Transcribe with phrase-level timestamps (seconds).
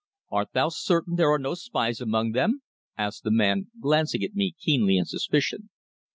[0.31, 2.63] "Art thou certain there are no spies among them?"
[2.97, 5.69] asked the man, glancing at me keenly in suspicion.